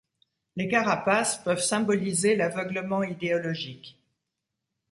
[0.55, 3.99] Les carapaces peuvent symboliser l'aveuglement idéologique.